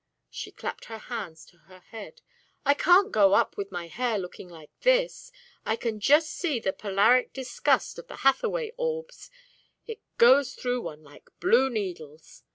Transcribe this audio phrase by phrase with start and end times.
[0.31, 2.21] She clapped her hands to her head.
[2.65, 5.31] "I can't go up with my hair looking like this.
[5.63, 9.29] I can just see the polaric disgust of the Hathaway orbs;
[9.85, 12.41] it goes through one like blue needles.